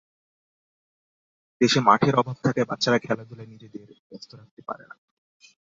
[1.61, 4.95] দেশে মাঠের অভাব থাকায় বাচ্চারা খেলাধুলায় নিজেদের ব্যস্ত রাখতে পারে না।